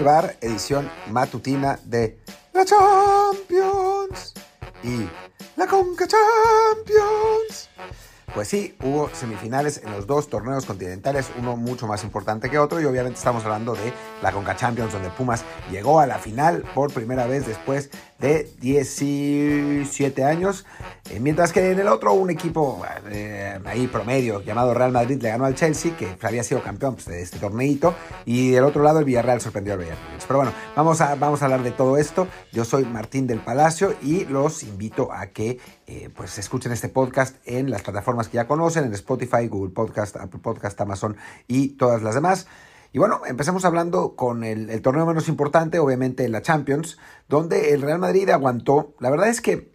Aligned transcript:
Edición 0.00 0.90
matutina 1.10 1.78
de 1.84 2.16
la 2.54 2.64
Champions 2.64 4.32
y 4.82 5.06
la 5.56 5.66
Conca 5.66 6.06
Champions. 6.06 6.89
Pues 8.34 8.46
sí, 8.46 8.76
hubo 8.82 9.10
semifinales 9.12 9.82
en 9.84 9.90
los 9.90 10.06
dos 10.06 10.28
torneos 10.28 10.64
continentales, 10.64 11.30
uno 11.38 11.56
mucho 11.56 11.88
más 11.88 12.04
importante 12.04 12.48
que 12.48 12.58
otro 12.58 12.80
y 12.80 12.84
obviamente 12.84 13.18
estamos 13.18 13.44
hablando 13.44 13.74
de 13.74 13.92
la 14.22 14.30
Conca 14.30 14.54
Champions 14.54 14.92
donde 14.92 15.10
Pumas 15.10 15.44
llegó 15.70 15.98
a 15.98 16.06
la 16.06 16.18
final 16.18 16.64
por 16.74 16.92
primera 16.92 17.26
vez 17.26 17.46
después 17.46 17.90
de 18.20 18.48
17 18.60 20.24
años, 20.24 20.66
eh, 21.10 21.18
mientras 21.20 21.52
que 21.52 21.70
en 21.70 21.80
el 21.80 21.88
otro 21.88 22.12
un 22.12 22.30
equipo 22.30 22.82
eh, 23.10 23.58
ahí 23.64 23.86
promedio 23.86 24.42
llamado 24.42 24.74
Real 24.74 24.92
Madrid 24.92 25.20
le 25.20 25.30
ganó 25.30 25.46
al 25.46 25.54
Chelsea, 25.54 25.96
que 25.96 26.16
había 26.22 26.44
sido 26.44 26.62
campeón 26.62 26.94
pues, 26.94 27.06
de 27.06 27.22
este 27.22 27.38
torneito, 27.38 27.94
y 28.26 28.50
del 28.50 28.64
otro 28.64 28.82
lado 28.82 28.98
el 28.98 29.06
Villarreal 29.06 29.40
sorprendió 29.40 29.72
al 29.72 29.80
Villarreal. 29.80 30.20
Pero 30.26 30.38
bueno, 30.38 30.52
vamos 30.76 31.00
a, 31.00 31.14
vamos 31.14 31.42
a 31.42 31.46
hablar 31.46 31.62
de 31.62 31.72
todo 31.72 31.96
esto. 31.96 32.28
Yo 32.52 32.64
soy 32.64 32.84
Martín 32.84 33.26
del 33.26 33.40
Palacio 33.40 33.94
y 34.02 34.26
los 34.26 34.62
invito 34.62 35.12
a 35.12 35.26
que 35.28 35.58
eh, 35.86 36.08
pues 36.14 36.38
escuchen 36.38 36.70
este 36.70 36.88
podcast 36.88 37.36
en 37.46 37.70
las 37.70 37.82
plataformas 37.82 38.19
que 38.28 38.36
ya 38.36 38.46
conocen, 38.46 38.84
en 38.84 38.92
Spotify, 38.92 39.48
Google 39.48 39.72
Podcast, 39.72 40.16
Apple 40.16 40.40
Podcast, 40.42 40.80
Amazon 40.80 41.16
y 41.46 41.70
todas 41.70 42.02
las 42.02 42.14
demás. 42.14 42.46
Y 42.92 42.98
bueno, 42.98 43.22
empecemos 43.26 43.64
hablando 43.64 44.16
con 44.16 44.42
el, 44.42 44.82
torneo 44.82 45.06
menos 45.06 45.28
importante, 45.28 45.78
obviamente 45.78 46.28
la 46.28 46.42
Champions, 46.42 46.98
donde 47.28 47.72
el 47.72 47.82
Real 47.82 48.00
Madrid 48.00 48.28
aguantó. 48.30 48.94
La 48.98 49.10
verdad 49.10 49.28
es 49.28 49.40
que 49.40 49.70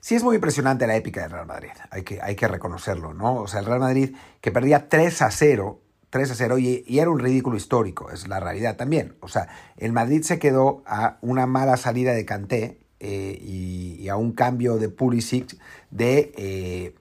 sí 0.00 0.14
es 0.14 0.22
muy 0.22 0.36
impresionante 0.36 0.86
la 0.86 0.96
épica 0.96 1.22
del 1.22 1.32
Real 1.32 1.46
Madrid, 1.46 1.72
hay 1.90 2.02
que, 2.04 2.22
hay 2.22 2.34
que 2.34 2.48
reconocerlo, 2.48 3.12
¿no? 3.12 3.34
O 3.36 3.48
sea, 3.48 3.60
el 3.60 3.66
Real 3.66 3.80
Madrid 3.80 4.16
que 4.40 4.50
perdía 4.50 4.88
3 4.88 5.22
a 5.22 5.30
0, 5.30 5.82
3 6.08 6.30
a 6.30 6.34
0 6.34 6.58
y, 6.58 6.84
era 6.88 7.10
un 7.10 7.18
ridículo 7.18 7.58
histórico, 7.58 8.10
es 8.10 8.26
la 8.28 8.40
realidad 8.40 8.76
también. 8.76 9.16
O 9.20 9.28
sea, 9.28 9.48
el 9.76 9.92
Madrid 9.92 10.22
se 10.22 10.38
quedó 10.38 10.82
a 10.86 11.18
una 11.20 11.46
mala 11.46 11.76
salida 11.76 12.14
de 12.14 12.24
Kanté 12.24 12.80
eh, 12.98 13.38
y, 13.42 14.08
a 14.08 14.16
un 14.16 14.32
cambio 14.32 14.78
de 14.78 14.88
Pulisic 14.88 15.58
de... 15.90 16.32
Eh, 16.36 16.94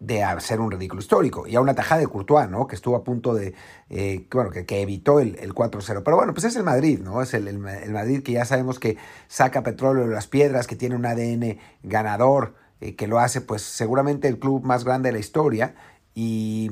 de 0.00 0.24
hacer 0.24 0.60
un 0.60 0.70
ridículo 0.70 1.00
histórico. 1.00 1.46
Y 1.46 1.54
a 1.54 1.60
una 1.60 1.74
tajada 1.74 2.00
de 2.00 2.08
Courtois, 2.08 2.48
¿no? 2.48 2.66
Que 2.66 2.74
estuvo 2.74 2.96
a 2.96 3.04
punto 3.04 3.34
de, 3.34 3.54
eh, 3.90 4.26
bueno, 4.32 4.50
que, 4.50 4.64
evitó 4.80 5.20
el, 5.20 5.36
el 5.38 5.54
4-0. 5.54 6.02
Pero 6.02 6.16
bueno, 6.16 6.32
pues 6.32 6.44
es 6.44 6.56
el 6.56 6.64
Madrid, 6.64 7.00
¿no? 7.00 7.22
Es 7.22 7.34
el, 7.34 7.46
el, 7.46 7.58
Madrid 7.58 8.22
que 8.22 8.32
ya 8.32 8.46
sabemos 8.46 8.78
que 8.78 8.96
saca 9.28 9.62
petróleo 9.62 10.08
de 10.08 10.14
las 10.14 10.26
piedras, 10.26 10.66
que 10.66 10.74
tiene 10.74 10.96
un 10.96 11.04
ADN 11.04 11.58
ganador, 11.82 12.54
eh, 12.80 12.96
que 12.96 13.06
lo 13.06 13.18
hace 13.18 13.42
pues 13.42 13.62
seguramente 13.62 14.26
el 14.26 14.38
club 14.38 14.64
más 14.64 14.84
grande 14.84 15.10
de 15.10 15.12
la 15.12 15.18
historia. 15.18 15.74
Y, 16.14 16.70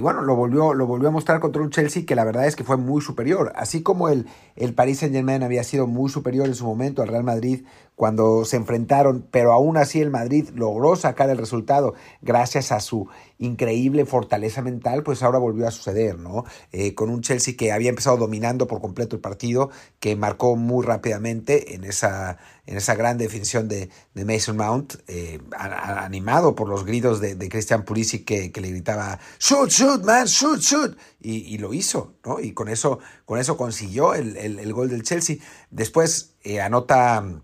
y 0.00 0.02
bueno, 0.02 0.22
lo 0.22 0.34
volvió, 0.34 0.72
lo 0.72 0.86
volvió 0.86 1.08
a 1.08 1.10
mostrar 1.10 1.40
contra 1.40 1.60
un 1.60 1.68
Chelsea 1.68 2.06
que 2.06 2.14
la 2.14 2.24
verdad 2.24 2.46
es 2.46 2.56
que 2.56 2.64
fue 2.64 2.78
muy 2.78 3.02
superior. 3.02 3.52
Así 3.54 3.82
como 3.82 4.08
el, 4.08 4.26
el 4.56 4.72
Paris 4.72 5.00
Saint 5.00 5.14
Germain 5.14 5.42
había 5.42 5.62
sido 5.62 5.86
muy 5.86 6.08
superior 6.08 6.46
en 6.46 6.54
su 6.54 6.64
momento 6.64 7.02
al 7.02 7.08
Real 7.08 7.22
Madrid 7.22 7.66
cuando 8.00 8.46
se 8.46 8.56
enfrentaron, 8.56 9.26
pero 9.30 9.52
aún 9.52 9.76
así 9.76 10.00
el 10.00 10.08
Madrid 10.08 10.48
logró 10.54 10.96
sacar 10.96 11.28
el 11.28 11.36
resultado 11.36 11.92
gracias 12.22 12.72
a 12.72 12.80
su 12.80 13.08
increíble 13.36 14.06
fortaleza 14.06 14.62
mental, 14.62 15.02
pues 15.02 15.22
ahora 15.22 15.38
volvió 15.38 15.68
a 15.68 15.70
suceder, 15.70 16.18
¿no? 16.18 16.44
Eh, 16.72 16.94
con 16.94 17.10
un 17.10 17.20
Chelsea 17.20 17.56
que 17.58 17.72
había 17.72 17.90
empezado 17.90 18.16
dominando 18.16 18.66
por 18.66 18.80
completo 18.80 19.16
el 19.16 19.20
partido, 19.20 19.68
que 19.98 20.16
marcó 20.16 20.56
muy 20.56 20.82
rápidamente 20.82 21.74
en 21.74 21.84
esa, 21.84 22.38
en 22.64 22.78
esa 22.78 22.94
gran 22.94 23.18
definición 23.18 23.68
de, 23.68 23.90
de 24.14 24.24
Mason 24.24 24.56
Mount, 24.56 24.94
eh, 25.06 25.38
animado 25.58 26.54
por 26.54 26.70
los 26.70 26.86
gritos 26.86 27.20
de, 27.20 27.34
de 27.34 27.48
Christian 27.50 27.84
Pulisic 27.84 28.24
que, 28.24 28.50
que, 28.50 28.60
le 28.62 28.70
gritaba, 28.70 29.18
shoot, 29.38 29.68
shoot, 29.68 29.89
man, 29.98 30.26
shoot, 30.26 30.60
shoot, 30.60 30.96
y, 31.20 31.38
y, 31.54 31.58
lo 31.58 31.74
hizo, 31.74 32.14
¿no? 32.24 32.38
Y 32.40 32.52
con 32.52 32.68
eso, 32.68 33.00
con 33.24 33.38
eso 33.38 33.56
consiguió 33.56 34.14
el, 34.14 34.36
el, 34.36 34.58
el 34.58 34.72
gol 34.72 34.88
del 34.88 35.02
Chelsea. 35.02 35.36
Después 35.70 36.34
eh, 36.44 36.60
anota 36.60 37.42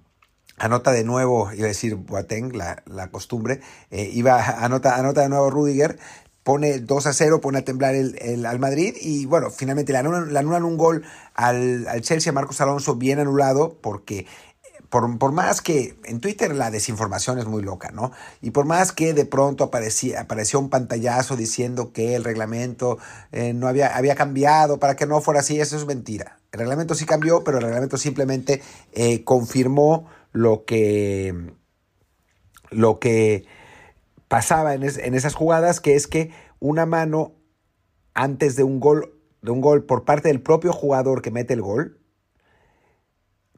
Anota 0.58 0.90
de 0.90 1.04
nuevo, 1.04 1.52
iba 1.52 1.66
a 1.66 1.68
decir 1.68 1.96
Boateng, 1.96 2.56
la, 2.56 2.82
la 2.86 3.10
costumbre, 3.10 3.60
eh, 3.90 4.10
iba, 4.12 4.42
anota, 4.64 4.96
anota 4.96 5.20
de 5.20 5.28
nuevo 5.28 5.50
Rudiger, 5.50 5.98
pone 6.42 6.78
2 6.78 7.06
a 7.06 7.12
0, 7.12 7.40
pone 7.40 7.58
a 7.58 7.64
temblar 7.64 7.94
el, 7.94 8.16
el, 8.20 8.46
al 8.46 8.58
Madrid 8.58 8.94
y 9.00 9.26
bueno, 9.26 9.50
finalmente 9.50 9.92
le 9.92 9.98
anulan, 9.98 10.32
le 10.32 10.38
anulan 10.38 10.64
un 10.64 10.78
gol 10.78 11.04
al, 11.34 11.86
al, 11.88 12.00
Chelsea, 12.00 12.32
Marcos 12.32 12.60
Alonso, 12.60 12.94
bien 12.94 13.18
anulado, 13.18 13.76
porque 13.82 14.26
por, 14.88 15.19
por, 15.19 15.32
más 15.32 15.60
que 15.60 15.97
en 16.04 16.20
Twitter 16.20 16.54
la 16.54 16.70
desinformación 16.70 17.38
es 17.38 17.47
muy 17.47 17.62
loca, 17.62 17.91
¿no? 17.91 18.12
Y 18.41 18.50
por 18.50 18.66
más 18.66 18.92
que 18.92 19.14
de 19.14 19.24
pronto 19.24 19.64
aparecía, 19.64 20.20
apareció 20.20 20.58
un 20.58 20.70
pantallazo 20.70 21.36
diciendo 21.36 21.92
que 21.92 22.14
el 22.14 22.24
reglamento 22.24 22.98
eh, 23.32 23.52
no 23.52 23.69
había, 23.69 23.96
había 23.96 24.14
cambiado 24.14 24.78
para 24.78 24.96
que 24.96 25.06
no 25.06 25.20
fuera 25.20 25.41
así, 25.41 25.60
eso 25.60 25.76
es 25.76 25.86
mentira. 25.86 26.38
El 26.52 26.60
reglamento 26.60 26.94
sí 26.94 27.06
cambió, 27.06 27.44
pero 27.44 27.58
el 27.58 27.64
reglamento 27.64 27.96
simplemente 27.96 28.62
eh, 28.92 29.25
confirmó 29.25 30.08
lo 30.32 30.64
que, 30.64 31.52
lo 32.70 32.98
que 32.98 33.44
pasaba 34.28 34.75
en, 34.75 34.82
en, 34.82 35.14
esas 35.14 35.34
jugadas, 35.34 35.80
que 35.80 35.94
es 35.94 36.06
que 36.06 36.30
una 36.60 36.86
mano 36.86 37.34
antes 38.14 38.56
de 38.56 38.62
un 38.62 38.80
gol, 38.80 39.12
de 39.42 39.50
un 39.50 39.60
gol 39.60 39.84
por 39.84 40.04
parte 40.04 40.28
del 40.28 40.41
propio 40.41 40.72
jugador 40.72 41.22
que 41.22 41.30
mete 41.30 41.54
el 41.54 41.62
gol, 41.62 41.98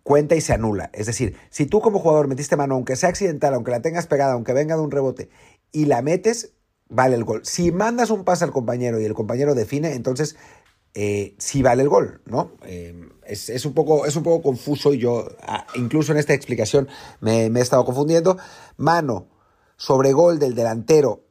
cuenta 0.03 0.35
y 0.35 0.41
se 0.41 0.53
anula. 0.53 0.91
Es 0.93 1.07
decir, 1.07 1.37
si 1.51 1.67
tú 1.67 1.81
como 1.81 1.99
jugador 1.99 2.29
metiste 2.29 2.57
mano, 2.57 2.75
aunque 2.75 2.97
sea 2.97 3.09
accidental, 3.09 3.55
aunque 3.55 3.71
la 3.71 3.83
tengas 3.83 4.07
pegada, 4.07 4.33
aunque 4.33 4.53
venga 4.53 4.77
de 4.77 4.83
un 4.83 4.91
rebote, 4.91 5.31
y 5.73 5.85
la 5.87 6.03
metes, 6.03 6.53
vale 6.89 7.15
el 7.17 7.25
gol. 7.25 7.43
Si 7.45 7.73
mandas 7.73 8.11
un 8.11 8.25
pase 8.25 8.45
al 8.45 8.53
compañero 8.53 9.01
y 9.01 9.05
el 9.05 9.15
compañero 9.15 9.55
define, 9.55 9.95
entonces 9.95 10.37
eh, 10.95 11.37
sí 11.39 11.63
vale 11.63 11.83
el 11.83 11.89
gol, 11.89 12.23
¿no? 12.27 12.53
Eh, 12.65 13.09
es, 13.25 13.65
un 13.65 13.75
poco, 13.75 14.07
es 14.07 14.17
un 14.17 14.23
poco 14.23 14.43
confuso 14.43 14.95
y 14.95 14.99
yo, 14.99 15.29
ah, 15.43 15.67
incluso 15.75 16.13
en 16.13 16.19
esta 16.19 16.35
explicación, 16.35 16.89
me, 17.21 17.47
he 17.47 17.61
estado 17.61 17.85
confundiendo. 17.85 18.39
Mano 18.77 19.29
sobre 19.77 20.13
gol 20.13 20.39
del 20.39 20.55
delantero 20.55 21.25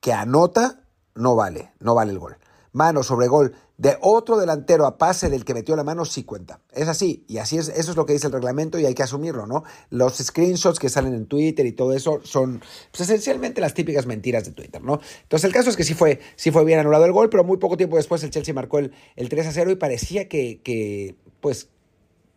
que 0.00 0.12
anota, 0.12 0.84
no 1.14 1.36
vale, 1.36 1.72
no 1.80 1.94
vale 1.94 2.12
el 2.12 2.18
gol. 2.18 2.36
Mano 2.72 3.02
sobre 3.02 3.28
gol 3.28 3.54
de 3.76 3.96
otro 4.00 4.38
delantero 4.38 4.86
a 4.86 4.98
pase 4.98 5.28
del 5.28 5.44
que 5.44 5.54
metió 5.54 5.74
la 5.74 5.82
mano 5.82 6.04
sí 6.04 6.22
cuenta. 6.22 6.60
Es 6.72 6.88
así, 6.88 7.24
y 7.26 7.38
así 7.38 7.58
es, 7.58 7.68
eso 7.68 7.90
es 7.90 7.96
lo 7.96 8.06
que 8.06 8.12
dice 8.12 8.28
el 8.28 8.32
reglamento 8.32 8.78
y 8.78 8.86
hay 8.86 8.94
que 8.94 9.02
asumirlo, 9.02 9.46
¿no? 9.46 9.64
Los 9.90 10.18
screenshots 10.18 10.78
que 10.78 10.88
salen 10.88 11.14
en 11.14 11.26
Twitter 11.26 11.66
y 11.66 11.72
todo 11.72 11.92
eso 11.92 12.20
son 12.22 12.62
pues, 12.90 13.00
esencialmente 13.00 13.60
las 13.60 13.74
típicas 13.74 14.06
mentiras 14.06 14.44
de 14.44 14.52
Twitter, 14.52 14.82
¿no? 14.82 15.00
Entonces 15.22 15.44
el 15.44 15.52
caso 15.52 15.70
es 15.70 15.76
que 15.76 15.84
sí 15.84 15.94
fue, 15.94 16.20
sí 16.36 16.50
fue 16.50 16.64
bien 16.64 16.78
anulado 16.78 17.04
el 17.04 17.12
gol, 17.12 17.30
pero 17.30 17.42
muy 17.42 17.56
poco 17.56 17.76
tiempo 17.76 17.96
después 17.96 18.22
el 18.22 18.30
Chelsea 18.30 18.54
marcó 18.54 18.78
el, 18.78 18.92
el 19.16 19.28
3 19.28 19.48
a 19.48 19.52
0 19.52 19.72
y 19.72 19.76
parecía 19.76 20.28
que, 20.28 20.60
que 20.62 21.16
pues, 21.40 21.68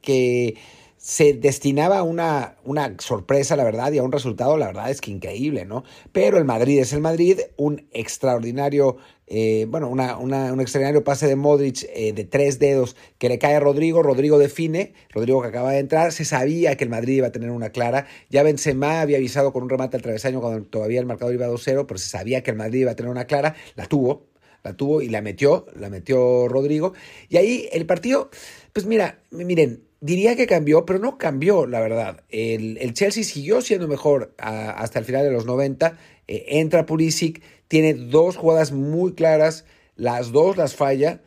que 0.02 0.56
se 0.98 1.34
destinaba 1.34 2.00
a 2.00 2.04
una, 2.04 2.58
una 2.66 2.96
sorpresa, 3.00 3.56
la 3.56 3.64
verdad, 3.64 3.92
y 3.92 4.00
a 4.00 4.04
un 4.04 4.12
resultado, 4.12 4.58
la 4.58 4.68
verdad 4.68 4.90
es 4.90 5.00
que 5.00 5.12
increíble, 5.12 5.64
¿no? 5.64 5.84
Pero 6.12 6.38
el 6.38 6.46
Madrid 6.46 6.80
es 6.80 6.92
el 6.92 7.02
Madrid, 7.02 7.40
un 7.56 7.88
extraordinario, 7.92 8.98
eh, 9.30 9.66
bueno, 9.70 9.90
una, 9.90 10.18
un 10.18 10.62
extraordinario 10.62 11.04
pase 11.04 11.28
de 11.28 11.36
Modric 11.36 11.84
eh, 11.94 12.14
de 12.14 12.24
tres 12.24 12.60
dedos 12.60 12.96
que 13.18 13.28
le 13.28 13.38
cae 13.38 13.56
a 13.56 13.60
Rodrigo, 13.60 14.02
Rodrigo 14.02 14.40
define, 14.40 14.94
Rodrigo 15.12 15.42
que 15.42 15.50
acaba 15.50 15.74
de 15.74 15.80
entrar, 15.80 16.14
se 16.14 16.24
sabía 16.24 16.78
que 16.78 16.86
el 16.86 16.90
Madrid 16.90 17.18
iba 17.18 17.28
a 17.28 17.32
tener 17.34 17.52
una 17.52 17.72
clara, 17.72 18.08
ya 18.30 18.44
Benzema 18.44 19.02
había 19.02 19.18
avisado 19.18 19.52
con 19.52 19.64
un 19.64 19.70
remate 19.70 19.98
al 19.98 20.04
travesaño 20.04 20.40
cuando 20.40 20.66
todavía 20.66 21.02
el 21.02 21.06
marcador 21.06 21.34
iba 21.34 21.48
2-0, 21.48 21.86
pero 21.86 21.98
se 21.98 22.08
sabía 22.08 22.42
que 22.42 22.52
el 22.52 22.58
Madrid 22.58 22.82
iba 22.82 22.92
a 22.92 22.96
tener 22.96 23.12
una 23.12 23.26
clara, 23.26 23.56
la 23.76 23.86
tuvo, 23.86 24.28
la 24.64 24.78
tuvo 24.78 25.02
y 25.02 25.10
la 25.10 25.22
metió, 25.22 25.66
la 25.78 25.90
metió 25.90 26.48
Rodrigo, 26.48 26.94
y 27.28 27.36
ahí 27.36 27.68
el 27.74 27.86
partido, 27.86 28.30
pues 28.72 28.86
mira, 28.86 29.20
miren, 29.32 29.87
diría 30.02 30.36
que 30.36 30.48
cambió, 30.48 30.86
pero 30.86 31.00
no 31.00 31.18
cambió, 31.18 31.66
la 31.66 31.80
verdad. 31.80 32.24
El, 32.30 32.78
el 32.78 32.94
Chelsea 32.94 33.24
siguió 33.24 33.62
siendo 33.62 33.88
mejor 33.88 34.34
hasta 34.38 35.00
el 35.00 35.06
final 35.06 35.24
de 35.24 35.32
los 35.32 35.46
90. 35.46 35.98
Eh, 36.28 36.46
entra 36.60 36.86
Pulisic, 36.86 37.42
tiene 37.68 37.94
dos 37.94 38.38
jugadas 38.38 38.72
muy 38.72 39.14
claras, 39.14 39.66
las 39.96 40.32
dos 40.32 40.58
las 40.58 40.76
falla. 40.76 41.22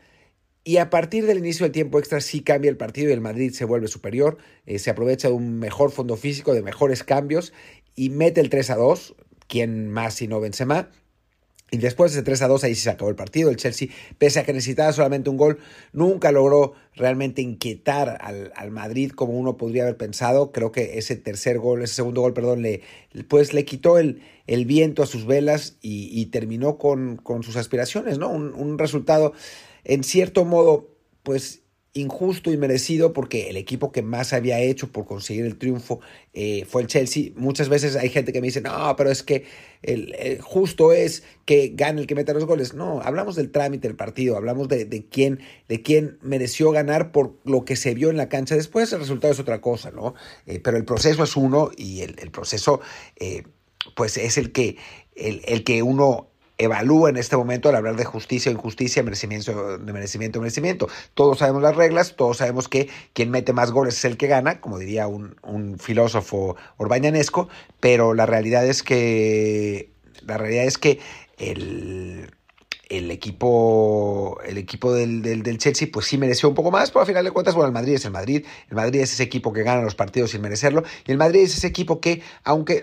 Y 0.63 0.77
a 0.77 0.89
partir 0.91 1.25
del 1.25 1.39
inicio 1.39 1.65
del 1.65 1.71
tiempo 1.71 1.97
extra 1.97 2.21
sí 2.21 2.41
cambia 2.41 2.69
el 2.69 2.77
partido 2.77 3.09
y 3.09 3.13
el 3.13 3.21
Madrid 3.21 3.51
se 3.51 3.65
vuelve 3.65 3.87
superior, 3.87 4.37
eh, 4.67 4.77
se 4.77 4.91
aprovecha 4.91 5.27
de 5.27 5.33
un 5.33 5.57
mejor 5.57 5.91
fondo 5.91 6.17
físico, 6.17 6.53
de 6.53 6.61
mejores 6.61 7.03
cambios 7.03 7.51
y 7.95 8.11
mete 8.11 8.41
el 8.41 8.49
3 8.49 8.69
a 8.69 8.75
2, 8.75 9.15
quien 9.47 9.89
más 9.89 10.13
si 10.15 10.27
no 10.27 10.39
Benzema, 10.39 10.91
y 11.73 11.77
después 11.77 12.11
de 12.11 12.19
ese 12.19 12.25
3 12.25 12.41
a 12.41 12.47
2 12.49 12.65
ahí 12.65 12.75
se 12.75 12.89
acabó 12.89 13.09
el 13.09 13.15
partido. 13.15 13.49
El 13.49 13.55
Chelsea, 13.55 13.87
pese 14.17 14.39
a 14.39 14.43
que 14.43 14.51
necesitaba 14.51 14.91
solamente 14.91 15.29
un 15.29 15.37
gol, 15.37 15.57
nunca 15.93 16.33
logró 16.33 16.73
realmente 16.95 17.41
inquietar 17.41 18.17
al, 18.19 18.51
al, 18.57 18.71
Madrid 18.71 19.11
como 19.11 19.39
uno 19.39 19.55
podría 19.55 19.83
haber 19.83 19.95
pensado. 19.95 20.51
Creo 20.51 20.73
que 20.73 20.97
ese 20.97 21.15
tercer 21.15 21.59
gol, 21.59 21.81
ese 21.81 21.95
segundo 21.95 22.19
gol, 22.19 22.33
perdón, 22.33 22.61
le, 22.61 22.81
pues 23.29 23.53
le 23.53 23.63
quitó 23.63 23.97
el, 23.97 24.21
el 24.47 24.65
viento 24.65 25.01
a 25.01 25.05
sus 25.05 25.25
velas 25.25 25.77
y, 25.81 26.25
terminó 26.25 26.77
con, 26.77 27.15
con, 27.15 27.41
sus 27.41 27.55
aspiraciones, 27.55 28.17
¿no? 28.17 28.29
Un, 28.29 28.77
resultado, 28.77 29.31
en 29.85 30.03
cierto 30.03 30.43
modo, 30.43 30.89
pues 31.23 31.61
injusto 31.93 32.51
y 32.51 32.57
merecido 32.57 33.11
porque 33.11 33.49
el 33.49 33.57
equipo 33.57 33.91
que 33.91 34.01
más 34.01 34.31
había 34.31 34.59
hecho 34.59 34.91
por 34.91 35.05
conseguir 35.05 35.45
el 35.45 35.57
triunfo 35.57 35.99
eh, 36.33 36.65
fue 36.65 36.83
el 36.83 36.87
Chelsea. 36.87 37.31
Muchas 37.35 37.67
veces 37.67 37.97
hay 37.97 38.09
gente 38.09 38.31
que 38.31 38.39
me 38.39 38.47
dice, 38.47 38.61
no, 38.61 38.95
pero 38.95 39.11
es 39.11 39.23
que 39.23 39.45
justo 40.41 40.93
es 40.93 41.23
que 41.45 41.73
gane 41.75 42.01
el 42.01 42.07
que 42.07 42.15
meta 42.15 42.33
los 42.33 42.45
goles. 42.45 42.73
No, 42.73 43.01
hablamos 43.01 43.35
del 43.35 43.51
trámite 43.51 43.87
del 43.87 43.97
partido, 43.97 44.37
hablamos 44.37 44.69
de, 44.69 45.05
quién, 45.09 45.41
de 45.67 45.81
quién 45.81 46.17
mereció 46.21 46.71
ganar 46.71 47.11
por 47.11 47.35
lo 47.43 47.65
que 47.65 47.75
se 47.75 47.93
vio 47.93 48.09
en 48.09 48.17
la 48.17 48.29
cancha. 48.29 48.55
Después 48.55 48.93
el 48.93 48.99
resultado 48.99 49.33
es 49.33 49.39
otra 49.39 49.59
cosa, 49.59 49.91
¿no? 49.91 50.13
Eh, 50.45 50.59
pero 50.59 50.77
el 50.77 50.85
proceso 50.85 51.23
es 51.23 51.35
uno 51.35 51.71
y 51.75 52.01
el, 52.01 52.15
el 52.19 52.31
proceso, 52.31 52.79
eh, 53.17 53.43
pues 53.95 54.15
es 54.15 54.37
el 54.37 54.53
que, 54.53 54.77
el, 55.15 55.41
el 55.45 55.65
que 55.65 55.83
uno 55.83 56.30
evalúa 56.63 57.09
en 57.09 57.17
este 57.17 57.35
momento 57.35 57.69
al 57.69 57.75
hablar 57.75 57.95
de 57.95 58.05
justicia 58.05 58.51
injusticia, 58.51 59.03
merecimiento, 59.03 59.77
de 59.77 59.93
merecimiento 59.93 60.39
merecimiento. 60.39 60.87
Todos 61.13 61.39
sabemos 61.39 61.61
las 61.61 61.75
reglas, 61.75 62.15
todos 62.15 62.37
sabemos 62.37 62.67
que 62.67 62.89
quien 63.13 63.31
mete 63.31 63.53
más 63.53 63.71
goles 63.71 63.97
es 63.97 64.05
el 64.05 64.17
que 64.17 64.27
gana, 64.27 64.61
como 64.61 64.77
diría 64.77 65.07
un, 65.07 65.35
un 65.43 65.79
filósofo 65.79 66.55
orbañanesco, 66.77 67.49
pero 67.79 68.13
la 68.13 68.25
realidad 68.25 68.65
es 68.65 68.83
que 68.83 69.91
la 70.21 70.37
realidad 70.37 70.65
es 70.65 70.77
que 70.77 70.99
el, 71.37 72.29
el 72.89 73.09
equipo, 73.09 74.39
el 74.45 74.57
equipo 74.57 74.93
del, 74.93 75.21
del, 75.21 75.43
del, 75.43 75.57
Chelsea 75.57 75.87
pues 75.91 76.05
sí 76.05 76.17
mereció 76.17 76.49
un 76.49 76.55
poco 76.55 76.71
más, 76.71 76.91
pero 76.91 77.01
al 77.01 77.07
final 77.07 77.23
de 77.25 77.31
cuentas, 77.31 77.55
bueno, 77.55 77.67
el 77.67 77.73
Madrid 77.73 77.95
es 77.95 78.05
el 78.05 78.11
Madrid, 78.11 78.45
el 78.69 78.75
Madrid 78.75 78.99
es 78.99 79.13
ese 79.13 79.23
equipo 79.23 79.53
que 79.53 79.63
gana 79.63 79.81
los 79.81 79.95
partidos 79.95 80.31
sin 80.31 80.41
merecerlo, 80.41 80.83
y 81.07 81.11
el 81.11 81.17
Madrid 81.17 81.41
es 81.41 81.57
ese 81.57 81.67
equipo 81.67 82.01
que, 82.01 82.21
aunque 82.43 82.81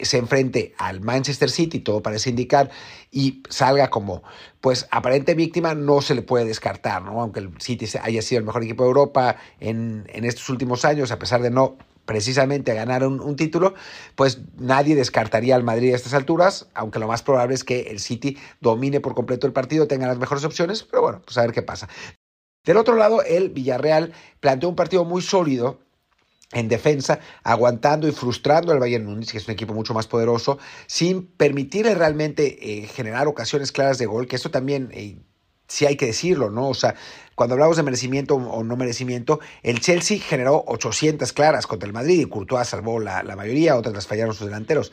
se 0.00 0.18
enfrente 0.18 0.74
al 0.78 1.00
Manchester 1.00 1.50
City, 1.50 1.80
todo 1.80 2.02
parece 2.02 2.30
indicar, 2.30 2.70
y 3.10 3.42
salga 3.48 3.90
como 3.90 4.22
pues 4.60 4.86
aparente 4.90 5.34
víctima, 5.34 5.74
no 5.74 6.02
se 6.02 6.14
le 6.14 6.22
puede 6.22 6.44
descartar, 6.44 7.02
¿no? 7.02 7.20
Aunque 7.20 7.40
el 7.40 7.50
City 7.60 7.86
haya 8.02 8.22
sido 8.22 8.38
el 8.38 8.44
mejor 8.44 8.62
equipo 8.62 8.82
de 8.84 8.88
Europa 8.88 9.36
en, 9.58 10.06
en 10.12 10.24
estos 10.24 10.48
últimos 10.48 10.84
años, 10.84 11.10
a 11.10 11.18
pesar 11.18 11.42
de 11.42 11.50
no 11.50 11.76
precisamente 12.04 12.74
ganar 12.74 13.06
un, 13.06 13.20
un, 13.20 13.36
título, 13.36 13.74
pues 14.16 14.40
nadie 14.58 14.96
descartaría 14.96 15.54
al 15.54 15.62
Madrid 15.62 15.92
a 15.92 15.96
estas 15.96 16.14
alturas, 16.14 16.66
aunque 16.74 16.98
lo 16.98 17.06
más 17.06 17.22
probable 17.22 17.54
es 17.54 17.62
que 17.62 17.82
el 17.82 18.00
City 18.00 18.36
domine 18.60 19.00
por 19.00 19.14
completo 19.14 19.46
el 19.46 19.52
partido, 19.52 19.86
tenga 19.86 20.08
las 20.08 20.18
mejores 20.18 20.44
opciones, 20.44 20.82
pero 20.82 21.02
bueno, 21.02 21.22
pues 21.24 21.38
a 21.38 21.42
ver 21.42 21.52
qué 21.52 21.62
pasa. 21.62 21.88
Del 22.64 22.76
otro 22.76 22.96
lado, 22.96 23.22
el 23.22 23.50
Villarreal 23.50 24.12
planteó 24.40 24.68
un 24.68 24.76
partido 24.76 25.04
muy 25.04 25.22
sólido, 25.22 25.78
en 26.52 26.68
defensa, 26.68 27.20
aguantando 27.44 28.08
y 28.08 28.12
frustrando 28.12 28.72
al 28.72 28.80
Bayern 28.80 29.04
Múnich, 29.04 29.30
que 29.30 29.38
es 29.38 29.46
un 29.46 29.52
equipo 29.52 29.72
mucho 29.72 29.94
más 29.94 30.06
poderoso, 30.06 30.58
sin 30.86 31.26
permitirle 31.26 31.94
realmente 31.94 32.82
eh, 32.82 32.86
generar 32.86 33.28
ocasiones 33.28 33.70
claras 33.70 33.98
de 33.98 34.06
gol, 34.06 34.26
que 34.26 34.36
eso 34.36 34.50
también 34.50 34.90
eh, 34.92 35.18
sí 35.68 35.86
hay 35.86 35.96
que 35.96 36.06
decirlo, 36.06 36.50
¿no? 36.50 36.68
O 36.68 36.74
sea, 36.74 36.96
cuando 37.36 37.54
hablamos 37.54 37.76
de 37.76 37.84
merecimiento 37.84 38.34
o 38.34 38.64
no 38.64 38.76
merecimiento, 38.76 39.38
el 39.62 39.80
Chelsea 39.80 40.18
generó 40.18 40.64
800 40.66 41.32
claras 41.32 41.66
contra 41.66 41.86
el 41.86 41.92
Madrid 41.92 42.20
y 42.20 42.26
Courtois 42.26 42.68
salvó 42.68 42.98
la, 42.98 43.22
mayoría, 43.36 43.76
otras 43.76 43.94
las 43.94 44.06
fallaron 44.06 44.34
sus 44.34 44.46
delanteros. 44.46 44.92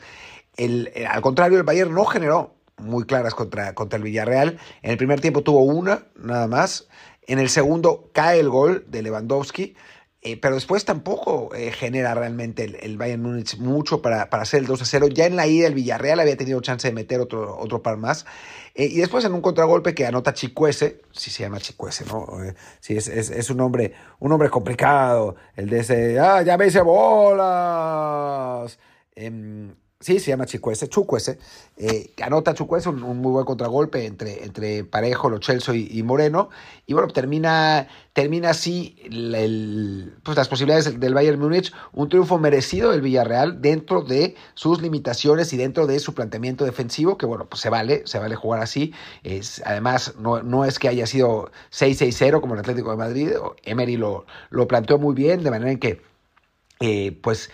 El, 0.56 0.90
eh, 0.94 1.06
al 1.06 1.20
contrario, 1.20 1.58
el 1.58 1.64
Bayern 1.64 1.92
no 1.92 2.04
generó 2.04 2.54
muy 2.78 3.04
claras 3.04 3.34
contra, 3.34 3.74
contra 3.74 3.96
el 3.96 4.04
Villarreal. 4.04 4.58
En 4.82 4.92
el 4.92 4.96
primer 4.96 5.20
tiempo 5.20 5.42
tuvo 5.42 5.62
una, 5.62 6.06
nada 6.16 6.46
más. 6.46 6.88
En 7.26 7.38
el 7.38 7.50
segundo 7.50 8.10
cae 8.14 8.40
el 8.40 8.48
gol 8.48 8.84
de 8.88 9.02
Lewandowski. 9.02 9.74
Eh, 10.20 10.36
pero 10.36 10.56
después 10.56 10.84
tampoco 10.84 11.54
eh, 11.54 11.70
genera 11.70 12.12
realmente 12.12 12.64
el, 12.64 12.74
el, 12.80 12.98
Bayern 12.98 13.22
Múnich 13.22 13.56
mucho 13.58 14.02
para, 14.02 14.28
para 14.30 14.42
hacer 14.42 14.60
el 14.60 14.66
2 14.66 14.82
a 14.82 14.84
0. 14.84 15.08
Ya 15.08 15.26
en 15.26 15.36
la 15.36 15.46
ida 15.46 15.68
el 15.68 15.74
Villarreal 15.74 16.18
había 16.18 16.36
tenido 16.36 16.60
chance 16.60 16.88
de 16.88 16.92
meter 16.92 17.20
otro, 17.20 17.56
otro 17.56 17.82
par 17.82 17.98
más. 17.98 18.26
Eh, 18.74 18.86
y 18.86 18.96
después 18.96 19.24
en 19.24 19.32
un 19.32 19.40
contragolpe 19.40 19.94
que 19.94 20.06
anota 20.06 20.34
Chicuese, 20.34 21.02
si 21.12 21.30
se 21.30 21.44
llama 21.44 21.60
Chicuese, 21.60 22.04
¿no? 22.06 22.26
Sí, 22.80 22.96
es, 22.96 23.06
es, 23.06 23.30
es, 23.30 23.48
un 23.50 23.58
nombre, 23.58 23.94
un 24.18 24.30
nombre 24.30 24.50
complicado. 24.50 25.36
El 25.54 25.68
de 25.68 25.80
ese, 25.80 26.18
ah, 26.18 26.42
ya 26.42 26.58
me 26.58 26.66
hice 26.66 26.80
bolas. 26.80 28.78
Sí, 30.00 30.20
se 30.20 30.30
llama 30.30 30.46
Chicuese, 30.46 30.88
Chucuese. 30.88 31.40
Eh, 31.76 32.14
anota 32.22 32.54
Chucuese 32.54 32.88
un, 32.88 33.02
un, 33.02 33.18
muy 33.18 33.32
buen 33.32 33.44
contragolpe 33.44 34.06
entre, 34.06 34.44
entre 34.44 34.84
Parejo, 34.84 35.28
Lo 35.28 35.42
Celso 35.42 35.74
y, 35.74 35.88
y, 35.90 36.04
Moreno. 36.04 36.50
Y 36.86 36.92
bueno, 36.92 37.08
termina, 37.08 37.88
termina 38.12 38.50
así 38.50 38.94
pues 40.22 40.36
las 40.36 40.46
posibilidades 40.46 41.00
del 41.00 41.14
Bayern 41.14 41.40
Múnich. 41.40 41.72
Un 41.92 42.08
triunfo 42.08 42.38
merecido 42.38 42.92
del 42.92 43.00
Villarreal 43.00 43.60
dentro 43.60 44.02
de 44.02 44.36
sus 44.54 44.80
limitaciones 44.80 45.52
y 45.52 45.56
dentro 45.56 45.88
de 45.88 45.98
su 45.98 46.14
planteamiento 46.14 46.64
defensivo, 46.64 47.18
que 47.18 47.26
bueno, 47.26 47.46
pues 47.48 47.60
se 47.60 47.68
vale, 47.68 48.02
se 48.06 48.20
vale 48.20 48.36
jugar 48.36 48.60
así. 48.62 48.94
Además, 49.64 50.14
no, 50.20 50.44
no 50.44 50.64
es 50.64 50.78
que 50.78 50.86
haya 50.86 51.08
sido 51.08 51.50
6-6-0 51.72 52.40
como 52.40 52.54
el 52.54 52.60
Atlético 52.60 52.92
de 52.92 52.98
Madrid. 52.98 53.30
Emery 53.64 53.96
lo, 53.96 54.26
lo 54.50 54.68
planteó 54.68 54.98
muy 54.98 55.16
bien, 55.16 55.42
de 55.42 55.50
manera 55.50 55.72
en 55.72 55.80
que, 55.80 56.02
eh, 56.78 57.18
pues, 57.20 57.50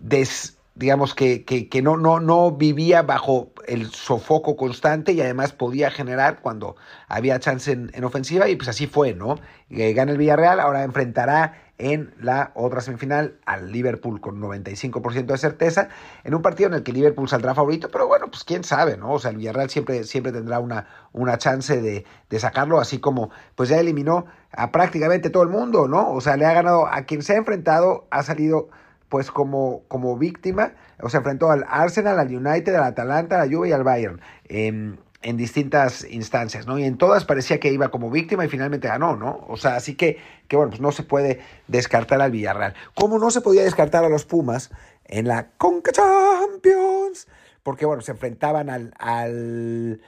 des 0.00 0.56
digamos 0.74 1.14
que, 1.14 1.44
que, 1.44 1.68
que, 1.68 1.82
no, 1.82 1.96
no, 1.96 2.20
no 2.20 2.52
vivía 2.52 3.02
bajo 3.02 3.52
el 3.66 3.90
sofoco 3.90 4.56
constante 4.56 5.12
y 5.12 5.20
además 5.20 5.52
podía 5.52 5.90
generar 5.90 6.40
cuando 6.40 6.76
había 7.08 7.38
chance 7.40 7.70
en, 7.70 7.90
en 7.94 8.04
ofensiva 8.04 8.48
y 8.48 8.56
pues 8.56 8.68
así 8.68 8.86
fue, 8.86 9.14
¿no? 9.14 9.38
Eh, 9.70 9.92
gana 9.92 10.12
el 10.12 10.18
Villarreal, 10.18 10.60
ahora 10.60 10.84
enfrentará 10.84 11.54
en 11.78 12.14
la 12.20 12.52
otra 12.54 12.80
semifinal 12.80 13.38
al 13.44 13.72
Liverpool 13.72 14.20
con 14.20 14.40
95% 14.40 15.26
de 15.26 15.38
certeza, 15.38 15.88
en 16.22 16.34
un 16.34 16.40
partido 16.40 16.68
en 16.68 16.74
el 16.74 16.82
que 16.84 16.92
Liverpool 16.92 17.28
saldrá 17.28 17.54
favorito, 17.54 17.90
pero 17.90 18.06
bueno, 18.06 18.30
pues 18.30 18.44
quién 18.44 18.62
sabe, 18.62 18.96
¿no? 18.96 19.12
O 19.12 19.18
sea, 19.18 19.32
el 19.32 19.38
Villarreal 19.38 19.68
siempre, 19.68 20.04
siempre 20.04 20.32
tendrá 20.32 20.60
una, 20.60 20.86
una 21.12 21.38
chance 21.38 21.82
de, 21.82 22.04
de 22.30 22.38
sacarlo, 22.38 22.80
así 22.80 22.98
como 22.98 23.30
pues 23.56 23.68
ya 23.68 23.80
eliminó 23.80 24.26
a 24.52 24.70
prácticamente 24.70 25.28
todo 25.28 25.42
el 25.42 25.48
mundo, 25.48 25.88
¿no? 25.88 26.12
O 26.12 26.20
sea, 26.20 26.36
le 26.36 26.46
ha 26.46 26.52
ganado 26.52 26.86
a 26.86 27.02
quien 27.02 27.22
se 27.22 27.34
ha 27.34 27.36
enfrentado, 27.36 28.06
ha 28.10 28.22
salido 28.22 28.68
pues 29.12 29.30
como, 29.30 29.82
como 29.88 30.16
víctima, 30.16 30.72
o 31.02 31.10
sea, 31.10 31.18
enfrentó 31.18 31.50
al 31.50 31.66
Arsenal, 31.68 32.18
al 32.18 32.34
United, 32.34 32.74
al 32.74 32.84
Atalanta, 32.84 33.36
a 33.36 33.44
la 33.44 33.54
Juve 33.54 33.68
y 33.68 33.72
al 33.72 33.84
Bayern 33.84 34.22
en, 34.48 34.96
distintas 35.36 36.06
instancias, 36.10 36.66
¿no? 36.66 36.78
Y 36.78 36.84
en 36.84 36.96
todas 36.96 37.26
parecía 37.26 37.60
que 37.60 37.70
iba 37.70 37.90
como 37.90 38.10
víctima 38.10 38.46
y 38.46 38.48
finalmente 38.48 38.88
ganó, 38.88 39.14
¿no? 39.14 39.44
O 39.48 39.58
sea, 39.58 39.76
así 39.76 39.96
que, 39.96 40.16
que 40.48 40.56
bueno, 40.56 40.70
pues 40.70 40.80
no 40.80 40.92
se 40.92 41.02
puede 41.02 41.40
descartar 41.68 42.22
al 42.22 42.30
Villarreal. 42.30 42.72
¿Cómo 42.94 43.18
no 43.18 43.30
se 43.30 43.42
podía 43.42 43.62
descartar 43.62 44.02
a 44.02 44.08
los 44.08 44.24
Pumas 44.24 44.70
en 45.04 45.28
la 45.28 45.50
Conca 45.58 45.92
Champions? 45.92 47.28
Porque, 47.62 47.84
bueno, 47.84 48.00
se 48.00 48.12
enfrentaban 48.12 48.70
al, 48.70 48.94
al, 48.98 50.00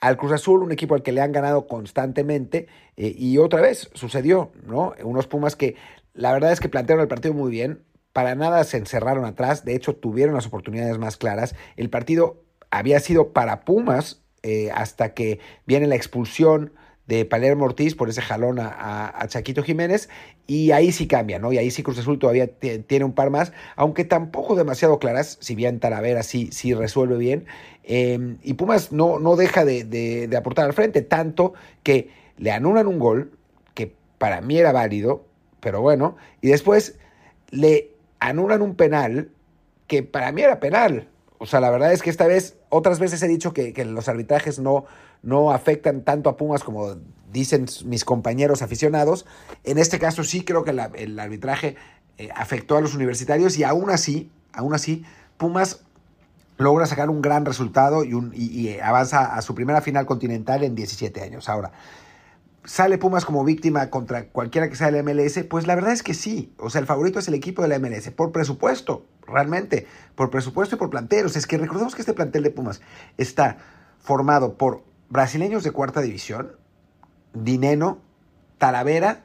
al 0.00 0.16
Cruz 0.16 0.30
Azul, 0.30 0.62
un 0.62 0.70
equipo 0.70 0.94
al 0.94 1.02
que 1.02 1.10
le 1.10 1.20
han 1.20 1.32
ganado 1.32 1.66
constantemente, 1.66 2.68
eh, 2.96 3.12
y 3.18 3.38
otra 3.38 3.60
vez 3.60 3.90
sucedió, 3.94 4.52
¿no? 4.64 4.94
Unos 5.02 5.26
Pumas 5.26 5.56
que 5.56 5.74
la 6.14 6.32
verdad 6.32 6.52
es 6.52 6.60
que 6.60 6.68
plantearon 6.68 7.02
el 7.02 7.08
partido 7.08 7.34
muy 7.34 7.50
bien, 7.50 7.82
para 8.12 8.34
nada 8.34 8.64
se 8.64 8.76
encerraron 8.76 9.24
atrás, 9.24 9.64
de 9.64 9.74
hecho 9.74 9.94
tuvieron 9.94 10.34
las 10.34 10.46
oportunidades 10.46 10.98
más 10.98 11.16
claras. 11.16 11.54
El 11.76 11.90
partido 11.90 12.42
había 12.70 13.00
sido 13.00 13.32
para 13.32 13.64
Pumas 13.64 14.22
eh, 14.42 14.70
hasta 14.74 15.14
que 15.14 15.40
viene 15.66 15.86
la 15.86 15.96
expulsión 15.96 16.72
de 17.06 17.24
Palermo 17.24 17.64
Ortiz 17.64 17.94
por 17.94 18.08
ese 18.08 18.22
jalón 18.22 18.58
a, 18.60 19.24
Chaquito 19.28 19.62
Jiménez 19.62 20.08
y 20.46 20.70
ahí 20.70 20.92
sí 20.92 21.06
cambia, 21.06 21.38
¿no? 21.38 21.52
Y 21.52 21.58
ahí 21.58 21.70
sí 21.70 21.82
Cruz 21.82 21.98
Azul 21.98 22.18
todavía 22.18 22.46
tiene 22.58 23.04
un 23.04 23.12
par 23.12 23.30
más, 23.30 23.52
aunque 23.76 24.04
tampoco 24.04 24.54
demasiado 24.54 24.98
claras, 24.98 25.36
si 25.40 25.54
bien 25.54 25.80
Talavera 25.80 26.22
sí, 26.22 26.48
sí 26.52 26.74
resuelve 26.74 27.18
bien. 27.18 27.46
Eh, 27.84 28.36
y 28.42 28.54
Pumas 28.54 28.92
no, 28.92 29.18
no 29.18 29.36
deja 29.36 29.64
de, 29.64 29.84
de, 29.84 30.28
de 30.28 30.36
aportar 30.36 30.64
al 30.66 30.72
frente, 30.72 31.02
tanto 31.02 31.54
que 31.82 32.10
le 32.36 32.50
anulan 32.50 32.86
un 32.86 32.98
gol 32.98 33.32
que 33.74 33.94
para 34.18 34.40
mí 34.40 34.58
era 34.58 34.72
válido, 34.72 35.26
pero 35.60 35.80
bueno, 35.80 36.16
y 36.40 36.48
después 36.48 36.98
le 37.50 37.91
anulan 38.22 38.62
un 38.62 38.76
penal 38.76 39.30
que 39.88 40.02
para 40.02 40.32
mí 40.32 40.42
era 40.42 40.60
penal. 40.60 41.08
O 41.38 41.46
sea, 41.46 41.60
la 41.60 41.70
verdad 41.70 41.92
es 41.92 42.02
que 42.02 42.10
esta 42.10 42.26
vez, 42.26 42.56
otras 42.68 43.00
veces 43.00 43.20
he 43.22 43.28
dicho 43.28 43.52
que, 43.52 43.72
los 43.84 44.08
arbitrajes 44.08 44.60
no, 44.60 44.84
no 45.22 45.50
afectan 45.50 46.02
tanto 46.02 46.30
a 46.30 46.36
Pumas 46.36 46.62
como 46.62 46.94
dicen 47.32 47.66
mis 47.84 48.04
compañeros 48.04 48.62
aficionados. 48.62 49.26
En 49.64 49.76
este 49.78 49.98
caso 49.98 50.22
sí 50.22 50.44
creo 50.44 50.62
que 50.62 50.70
el 50.70 51.18
arbitraje 51.18 51.76
eh, 52.16 52.28
afectó 52.34 52.76
a 52.76 52.80
los 52.80 52.94
universitarios 52.94 53.58
y 53.58 53.64
aún 53.64 53.90
así, 53.90 54.30
aún 54.52 54.72
así, 54.72 55.04
Pumas 55.36 55.80
logra 56.58 56.86
sacar 56.86 57.10
un 57.10 57.22
gran 57.22 57.44
resultado 57.44 58.04
y 58.04 58.78
avanza 58.78 59.34
a 59.34 59.42
su 59.42 59.56
primera 59.56 59.80
final 59.80 60.06
continental 60.06 60.62
en 60.62 60.76
17 60.76 61.20
años. 61.22 61.48
Ahora, 61.48 61.72
¿Sale 62.64 62.96
Pumas 62.96 63.24
como 63.24 63.42
víctima 63.44 63.90
contra 63.90 64.28
cualquiera 64.28 64.68
que 64.68 64.76
sea 64.76 64.88
el 64.88 65.02
MLS? 65.02 65.42
Pues 65.50 65.66
la 65.66 65.74
verdad 65.74 65.92
es 65.92 66.04
que 66.04 66.14
sí. 66.14 66.54
O 66.58 66.70
sea, 66.70 66.80
el 66.80 66.86
favorito 66.86 67.18
es 67.18 67.26
el 67.26 67.34
equipo 67.34 67.60
de 67.62 67.68
la 67.68 67.78
MLS, 67.80 68.10
por 68.10 68.30
presupuesto, 68.30 69.04
realmente, 69.26 69.88
por 70.14 70.30
presupuesto 70.30 70.76
y 70.76 70.78
por 70.78 70.88
planteros. 70.88 71.34
Es 71.34 71.48
que 71.48 71.58
recordemos 71.58 71.96
que 71.96 72.02
este 72.02 72.12
plantel 72.12 72.44
de 72.44 72.50
Pumas 72.50 72.80
está 73.18 73.58
formado 73.98 74.56
por 74.56 74.84
brasileños 75.08 75.64
de 75.64 75.72
cuarta 75.72 76.00
división, 76.02 76.52
Dineno, 77.34 77.98
Talavera 78.58 79.24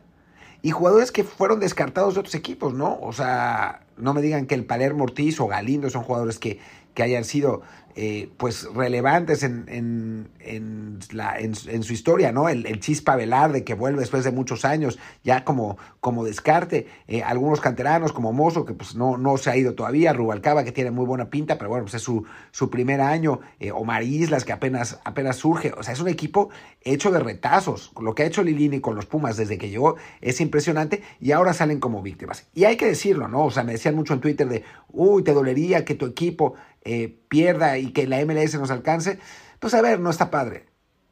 y 0.63 0.71
jugadores 0.71 1.11
que 1.11 1.23
fueron 1.23 1.59
descartados 1.59 2.15
de 2.15 2.21
otros 2.21 2.33
equipos, 2.33 2.73
¿no? 2.73 2.97
O 3.01 3.13
sea, 3.13 3.85
no 3.97 4.15
me 4.15 4.23
digan 4.23 4.47
que 4.47 4.55
el 4.55 4.65
Palermo 4.65 5.03
Ortiz 5.03 5.39
o 5.39 5.47
Galindo 5.47 5.91
son 5.91 6.01
jugadores 6.01 6.39
que, 6.39 6.59
que 6.95 7.03
hayan 7.03 7.23
sido 7.23 7.61
eh, 7.99 8.29
pues 8.37 8.71
relevantes 8.75 9.41
en, 9.41 9.65
en, 9.67 10.29
en, 10.39 10.99
la, 11.13 11.39
en, 11.39 11.55
su 11.55 11.93
historia, 11.93 12.31
¿no? 12.31 12.47
El, 12.47 12.67
el, 12.67 12.79
Chispa 12.79 13.15
Velarde 13.15 13.63
que 13.63 13.73
vuelve 13.73 14.01
después 14.01 14.23
de 14.23 14.29
muchos 14.29 14.65
años, 14.65 14.99
ya 15.23 15.43
como, 15.43 15.79
como 15.99 16.23
descarte, 16.23 16.85
eh, 17.07 17.23
algunos 17.23 17.59
canteranos 17.59 18.13
como 18.13 18.33
Mozo, 18.33 18.65
que 18.65 18.75
pues 18.75 18.93
no, 18.93 19.17
no 19.17 19.37
se 19.37 19.49
ha 19.49 19.57
ido 19.57 19.73
todavía, 19.73 20.13
Rubalcaba, 20.13 20.63
que 20.63 20.71
tiene 20.71 20.91
muy 20.91 21.07
buena 21.07 21.31
pinta, 21.31 21.57
pero 21.57 21.71
bueno, 21.71 21.85
pues 21.85 21.95
es 21.95 22.03
su, 22.03 22.23
su 22.51 22.69
primer 22.69 23.01
año, 23.01 23.39
eh, 23.59 23.71
Omar 23.71 24.03
Islas, 24.03 24.45
que 24.45 24.53
apenas, 24.53 24.99
apenas 25.03 25.37
surge, 25.37 25.73
o 25.75 25.81
sea, 25.81 25.93
es 25.93 25.99
un 25.99 26.07
equipo 26.07 26.49
hecho 26.83 27.09
de 27.09 27.19
retazos, 27.19 27.91
lo 27.99 28.13
que 28.13 28.21
ha 28.21 28.25
hecho 28.27 28.43
Lilini 28.43 28.79
con 28.79 28.93
los 28.93 29.07
Pumas 29.07 29.37
desde 29.37 29.57
que 29.57 29.69
llegó 29.69 29.95
es 30.21 30.39
impresionante 30.39 31.01
y 31.19 31.31
ahora 31.31 31.51
salen 31.51 31.79
como 31.79 32.03
víctimas. 32.03 32.45
Y 32.53 32.65
hay 32.65 32.77
que 32.77 32.85
decirlo, 32.85 33.27
¿no? 33.27 33.45
O 33.45 33.49
sea, 33.49 33.63
me 33.63 33.71
decían 33.71 33.95
mucho 33.95 34.13
en 34.13 34.21
Twitter 34.21 34.47
de, 34.47 34.63
uy, 34.89 35.23
te 35.23 35.33
dolería 35.33 35.83
que 35.83 35.95
tu 35.95 36.05
equipo 36.05 36.53
eh, 36.89 37.13
pierda 37.27 37.77
y 37.77 37.86
que 37.93 38.07
la 38.07 38.23
MLS 38.25 38.55
nos 38.55 38.71
alcance. 38.71 39.19
Pues 39.59 39.73
a 39.73 39.81
ver, 39.81 39.99
no 39.99 40.09
está 40.09 40.31
padre. 40.31 40.65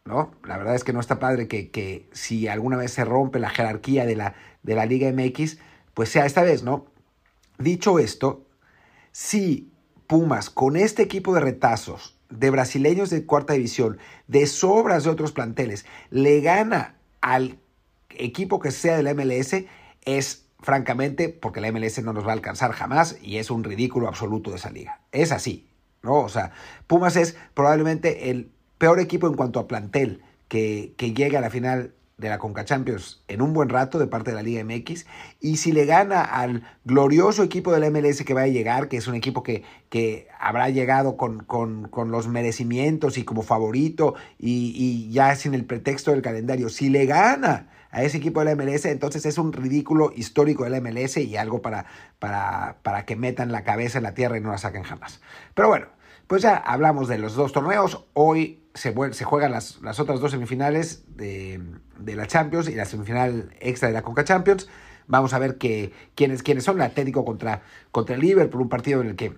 ¿no? 0.05 0.32
La 0.44 0.58
verdad 0.58 0.75
es 0.75 0.84
que 0.84 0.94
no 0.94 1.00
está 1.00 1.20
padre 1.20 1.48
que, 1.48 1.72
que 1.72 2.08
si 2.12 2.48
alguna 2.48 2.77
vez 2.77 2.91
se 2.91 3.05
rompe 3.05 3.39
la 3.39 3.50
jerarquía 3.50 4.05
de 4.05 4.15
la, 4.15 4.36
de 4.62 4.75
la 4.75 4.86
Liga 4.86 5.12
MX, 5.12 5.58
pues 5.96 6.10
sea 6.10 6.25
esta 6.25 6.44
vez, 6.44 6.63
¿no? 6.63 6.86
Dicho 7.58 7.98
esto, 8.00 8.46
si 9.12 9.72
Pumas 10.08 10.51
con 10.51 10.75
este 10.75 11.01
equipo 11.01 11.34
de 11.34 11.39
retazos, 11.39 12.15
de 12.29 12.51
brasileños 12.51 13.10
de 13.10 13.25
cuarta 13.25 13.53
división, 13.53 13.98
de 14.27 14.46
sobras 14.46 15.03
de 15.03 15.10
otros 15.10 15.32
planteles, 15.32 15.86
le 16.12 16.41
gana 16.41 16.96
al 17.22 17.58
equipo 18.10 18.60
que 18.60 18.70
sea 18.70 18.98
de 18.98 19.03
la 19.03 19.15
MLS, 19.15 19.65
es 20.03 20.46
francamente 20.60 21.29
porque 21.29 21.62
la 21.62 21.72
MLS 21.72 22.03
no 22.03 22.13
nos 22.13 22.25
va 22.25 22.29
a 22.29 22.34
alcanzar 22.34 22.72
jamás 22.72 23.17
y 23.22 23.38
es 23.38 23.50
un 23.50 23.63
ridículo 23.63 24.08
absoluto 24.08 24.51
de 24.51 24.58
esa 24.58 24.70
liga. 24.70 25.01
Es 25.12 25.32
así, 25.32 25.67
¿no? 26.06 26.20
O 26.20 26.30
sea, 26.30 26.52
Pumas 26.88 27.16
es 27.18 27.36
probablemente 27.54 28.30
el 28.30 28.52
peor 28.78 29.00
equipo 29.00 29.28
en 29.28 29.34
cuanto 29.34 29.60
a 29.60 29.68
plantel 29.68 30.22
que, 30.48 30.94
que 30.98 31.14
llega 31.14 31.40
a 31.40 31.42
la 31.42 31.50
final 31.50 31.94
de 32.18 32.30
la 32.30 32.40
Conca 32.40 32.64
Champions 32.64 33.22
en 33.28 33.42
un 33.42 33.54
buen 33.54 33.68
rato 33.68 34.00
de 34.00 34.08
parte 34.08 34.32
de 34.32 34.36
la 34.36 34.44
Liga 34.44 34.64
MX. 34.64 35.06
Y 35.42 35.58
si 35.58 35.72
le 35.72 35.86
gana 35.86 36.22
al 36.22 36.64
glorioso 36.86 37.44
equipo 37.44 37.74
del 37.74 37.92
MLS 37.92 38.24
que 38.24 38.34
va 38.34 38.44
a 38.44 38.48
llegar, 38.48 38.88
que 38.88 38.98
es 38.98 39.08
un 39.08 39.16
equipo 39.16 39.44
que, 39.44 39.64
que 39.90 40.28
habrá 40.40 40.70
llegado 40.70 41.18
con, 41.18 41.44
con, 41.44 41.90
con, 41.90 42.12
los 42.12 42.28
merecimientos 42.28 43.18
y 43.18 43.26
como 43.26 43.42
favorito 43.42 44.16
y, 44.40 44.72
y, 44.76 45.12
ya 45.12 45.36
sin 45.36 45.54
el 45.54 45.66
pretexto 45.66 46.12
del 46.12 46.22
calendario, 46.22 46.70
si 46.70 46.90
le 46.90 47.06
gana 47.06 47.70
a 47.92 48.04
ese 48.04 48.18
equipo 48.18 48.42
de 48.42 48.54
la 48.54 48.56
MLS, 48.56 48.86
entonces 48.86 49.26
es 49.26 49.38
un 49.38 49.54
ridículo 49.54 50.12
histórico 50.16 50.66
de 50.66 50.70
la 50.70 50.82
MLS 50.82 51.18
y 51.18 51.38
algo 51.38 51.62
para, 51.62 51.86
para, 52.20 52.78
para 52.84 53.06
que 53.06 53.16
metan 53.16 53.52
la 53.52 53.64
cabeza 53.64 54.00
en 54.00 54.04
la 54.04 54.14
tierra 54.14 54.38
y 54.38 54.42
no 54.42 54.52
la 54.52 54.58
saquen 54.58 54.84
jamás. 54.84 55.22
Pero 55.54 55.70
bueno, 55.70 55.88
pues 56.27 56.41
ya 56.41 56.55
hablamos 56.58 57.08
de 57.08 57.17
los 57.17 57.36
dos 57.36 57.51
torneos. 57.51 58.05
Hoy 58.13 58.63
se, 58.74 58.94
juegan 58.94 59.51
las, 59.51 59.79
otras 60.00 60.20
dos 60.20 60.32
semifinales 60.32 61.03
de, 61.15 61.62
de, 62.00 62.15
la 62.15 62.27
Champions 62.27 62.67
y 62.67 62.75
la 62.75 62.86
semifinal 62.86 63.53
extra 63.60 63.88
de 63.88 63.94
la 63.94 64.01
Conca 64.01 64.24
Champions. 64.24 64.67
Vamos 65.08 65.34
a 65.34 65.39
ver 65.39 65.58
que, 65.58 65.94
quiénes, 66.15 66.44
quiénes 66.44 66.63
son 66.63 66.77
el 66.77 66.82
Atlético 66.82 67.25
contra, 67.25 67.62
contra 67.91 68.15
el 68.15 68.22
Liverpool, 68.22 68.62
un 68.62 68.70
partido 68.70 69.01
en 69.01 69.08
el 69.08 69.15
que, 69.15 69.34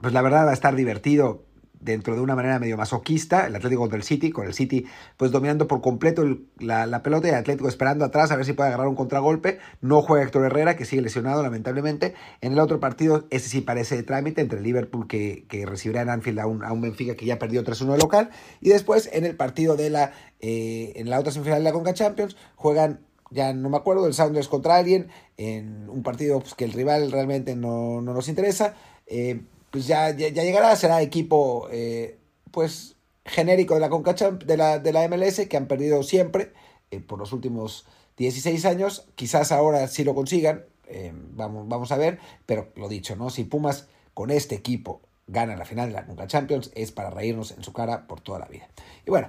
pues 0.00 0.12
la 0.12 0.22
verdad 0.22 0.46
va 0.46 0.50
a 0.50 0.54
estar 0.54 0.74
divertido 0.74 1.44
dentro 1.80 2.14
de 2.14 2.20
una 2.20 2.34
manera 2.34 2.58
medio 2.58 2.76
masoquista, 2.76 3.46
el 3.46 3.54
Atlético 3.54 3.82
contra 3.82 3.96
el 3.96 4.02
City, 4.02 4.30
con 4.30 4.46
el 4.46 4.54
City 4.54 4.86
pues 5.16 5.30
dominando 5.30 5.68
por 5.68 5.80
completo 5.80 6.24
la, 6.58 7.02
pelota 7.02 7.28
y 7.28 7.30
el 7.30 7.36
Atlético 7.36 7.68
esperando 7.68 8.04
atrás 8.04 8.30
a 8.30 8.36
ver 8.36 8.44
si 8.44 8.52
puede 8.52 8.68
agarrar 8.68 8.88
un 8.88 8.96
contragolpe. 8.96 9.58
No 9.80 10.02
juega 10.02 10.24
Héctor 10.24 10.46
Herrera, 10.46 10.76
que 10.76 10.84
sigue 10.84 11.02
lesionado 11.02 11.42
lamentablemente. 11.42 12.14
En 12.40 12.52
el 12.52 12.58
otro 12.58 12.80
partido, 12.80 13.26
ese 13.30 13.48
sí 13.48 13.60
parece 13.60 13.96
de 13.96 14.02
trámite 14.02 14.40
entre 14.40 14.60
Liverpool 14.60 15.06
que, 15.06 15.44
que 15.48 15.66
recibirá 15.66 16.02
en 16.02 16.10
Anfield 16.10 16.40
a 16.40 16.46
un, 16.46 16.64
a 16.64 16.72
un 16.72 16.80
Benfica 16.80 17.14
que 17.14 17.26
ya 17.26 17.38
perdió 17.38 17.62
3-1 17.62 17.92
de 17.92 17.98
local. 17.98 18.30
Y 18.60 18.70
después 18.70 19.08
en 19.12 19.24
el 19.24 19.36
partido 19.36 19.76
de 19.76 19.90
la, 19.90 20.12
eh, 20.40 20.92
en 20.96 21.10
la 21.10 21.20
otra 21.20 21.32
semifinal 21.32 21.60
de 21.60 21.64
la 21.64 21.72
Conca 21.72 21.94
Champions, 21.94 22.36
juegan 22.56 23.00
ya 23.30 23.52
no 23.52 23.68
me 23.68 23.76
acuerdo, 23.76 24.06
el 24.06 24.14
Sounders 24.14 24.48
contra 24.48 24.76
alguien, 24.76 25.08
en 25.36 25.88
un 25.90 26.02
partido 26.02 26.40
pues, 26.40 26.54
que 26.54 26.64
el 26.64 26.72
rival 26.72 27.12
realmente 27.12 27.56
no, 27.56 28.00
no 28.00 28.14
nos 28.14 28.28
interesa. 28.28 28.74
Eh, 29.06 29.42
pues 29.70 29.86
ya, 29.86 30.10
ya, 30.10 30.28
llegará, 30.28 30.74
será 30.76 31.02
equipo 31.02 31.68
eh, 31.70 32.18
pues 32.50 32.96
genérico 33.24 33.74
de 33.74 33.80
la, 33.80 33.90
Conca 33.90 34.14
de, 34.14 34.56
la, 34.56 34.78
de 34.78 34.92
la 34.92 35.06
MLS 35.08 35.46
que 35.48 35.56
han 35.56 35.66
perdido 35.66 36.02
siempre 36.02 36.52
eh, 36.90 37.00
por 37.00 37.18
los 37.18 37.32
últimos 37.32 37.86
16 38.16 38.64
años. 38.64 39.06
Quizás 39.14 39.52
ahora 39.52 39.86
sí 39.88 40.04
lo 40.04 40.14
consigan, 40.14 40.64
eh, 40.86 41.12
vamos, 41.14 41.68
vamos 41.68 41.92
a 41.92 41.96
ver, 41.96 42.18
pero 42.46 42.68
lo 42.76 42.88
dicho, 42.88 43.16
¿no? 43.16 43.30
Si 43.30 43.44
Pumas 43.44 43.88
con 44.14 44.30
este 44.30 44.54
equipo 44.54 45.02
gana 45.26 45.56
la 45.56 45.64
final 45.64 45.88
de 45.88 45.94
la 45.94 46.06
Conca 46.06 46.26
Champions 46.26 46.70
es 46.74 46.90
para 46.90 47.10
reírnos 47.10 47.50
en 47.52 47.62
su 47.62 47.72
cara 47.72 48.06
por 48.06 48.20
toda 48.20 48.38
la 48.38 48.46
vida. 48.46 48.68
Y 49.06 49.10
bueno, 49.10 49.28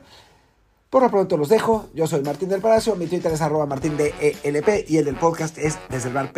por 0.89 1.03
lo 1.03 1.09
pronto 1.09 1.37
los 1.37 1.49
dejo. 1.49 1.89
Yo 1.93 2.07
soy 2.07 2.21
Martín 2.21 2.49
del 2.49 2.61
Palacio. 2.61 2.95
Mi 2.95 3.07
Twitter 3.07 3.31
es 3.31 3.41
arroba 3.41 3.65
martín 3.65 3.97
de 3.97 4.13
ELP 4.43 4.89
y 4.89 4.97
el 4.97 5.05
del 5.05 5.15
podcast 5.15 5.57
es 5.57 5.77
desde 5.89 6.09
el 6.09 6.15
bar. 6.15 6.31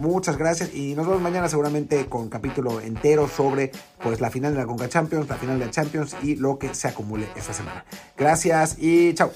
Muchas 0.00 0.36
gracias 0.36 0.74
y 0.74 0.94
nos 0.94 1.06
vemos 1.06 1.22
mañana 1.22 1.48
seguramente 1.48 2.06
con 2.06 2.28
capítulo 2.28 2.80
entero 2.80 3.28
sobre 3.28 3.72
pues 4.02 4.20
la 4.20 4.30
final 4.30 4.52
de 4.52 4.60
la 4.60 4.66
Conca 4.66 4.88
Champions, 4.88 5.28
la 5.28 5.36
final 5.36 5.58
de 5.58 5.66
la 5.66 5.70
Champions 5.70 6.16
y 6.22 6.36
lo 6.36 6.58
que 6.58 6.74
se 6.74 6.88
acumule 6.88 7.26
esta 7.36 7.52
semana. 7.52 7.84
Gracias 8.16 8.76
y 8.78 9.14
chao. 9.14 9.32